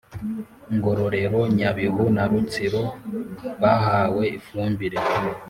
Ngororero, 0.75 1.39
Nyabihu 1.57 2.03
na 2.15 2.23
Rutsiro 2.29 2.83
bahawe 3.61 4.23
ifumbire 4.39 4.97